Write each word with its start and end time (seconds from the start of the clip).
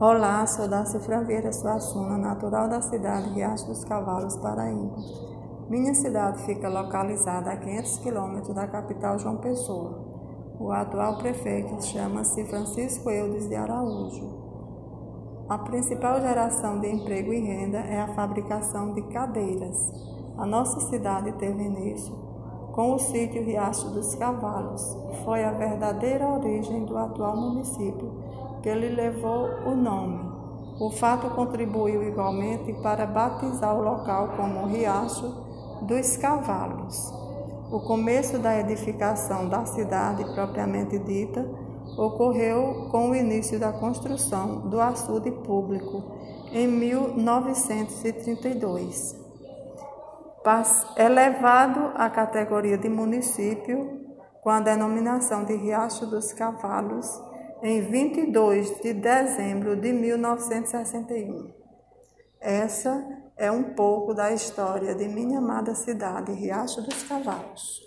Olá, 0.00 0.44
sou 0.44 0.66
Darcy 0.66 0.98
Franveira 0.98 1.52
Suassuna, 1.52 2.18
natural 2.18 2.68
da 2.68 2.82
cidade 2.82 3.28
de 3.28 3.34
Riacho 3.34 3.66
dos 3.66 3.84
Cavalos, 3.84 4.36
Paraíba. 4.38 4.96
Minha 5.70 5.94
cidade 5.94 6.42
fica 6.42 6.68
localizada 6.68 7.52
a 7.52 7.56
500 7.56 7.98
quilômetros 7.98 8.52
da 8.56 8.66
capital 8.66 9.16
João 9.20 9.36
Pessoa. 9.36 10.04
O 10.58 10.72
atual 10.72 11.18
prefeito 11.18 11.80
chama-se 11.80 12.44
Francisco 12.46 13.08
Eudes 13.08 13.48
de 13.48 13.54
Araújo. 13.54 15.46
A 15.48 15.58
principal 15.58 16.20
geração 16.20 16.80
de 16.80 16.88
emprego 16.88 17.32
e 17.32 17.38
renda 17.38 17.78
é 17.78 18.00
a 18.00 18.14
fabricação 18.14 18.94
de 18.94 19.02
cadeiras. 19.02 19.92
A 20.36 20.44
nossa 20.44 20.80
cidade 20.90 21.30
teve 21.34 21.62
início 21.62 22.33
com 22.74 22.94
o 22.94 22.98
sítio 22.98 23.42
Riacho 23.44 23.88
dos 23.90 24.16
Cavalos. 24.16 24.96
Foi 25.24 25.44
a 25.44 25.52
verdadeira 25.52 26.28
origem 26.28 26.84
do 26.84 26.98
atual 26.98 27.36
município 27.36 28.10
que 28.62 28.74
lhe 28.74 28.88
levou 28.88 29.48
o 29.64 29.76
nome. 29.76 30.34
O 30.80 30.90
fato 30.90 31.30
contribuiu 31.30 32.02
igualmente 32.02 32.72
para 32.82 33.06
batizar 33.06 33.78
o 33.78 33.82
local 33.82 34.30
como 34.36 34.66
Riacho 34.66 35.32
dos 35.82 36.16
Cavalos. 36.16 37.14
O 37.70 37.78
começo 37.78 38.40
da 38.40 38.58
edificação 38.58 39.48
da 39.48 39.64
cidade 39.64 40.24
propriamente 40.34 40.98
dita 40.98 41.48
ocorreu 41.96 42.88
com 42.90 43.10
o 43.10 43.14
início 43.14 43.60
da 43.60 43.72
construção 43.72 44.68
do 44.68 44.80
açude 44.80 45.30
público 45.30 46.02
em 46.50 46.66
1932. 46.66 49.23
Elevado 50.96 51.92
à 51.94 52.10
categoria 52.10 52.76
de 52.76 52.88
município 52.88 54.04
com 54.42 54.50
a 54.50 54.60
denominação 54.60 55.42
de 55.42 55.54
Riacho 55.54 56.06
dos 56.06 56.34
Cavalos, 56.34 57.08
em 57.62 57.80
22 57.80 58.82
de 58.82 58.92
dezembro 58.92 59.74
de 59.74 59.90
1961. 59.90 61.50
Essa 62.38 63.22
é 63.38 63.50
um 63.50 63.74
pouco 63.74 64.12
da 64.12 64.32
história 64.32 64.94
de 64.94 65.08
minha 65.08 65.38
amada 65.38 65.74
cidade, 65.74 66.30
Riacho 66.32 66.82
dos 66.82 67.02
Cavalos. 67.04 67.80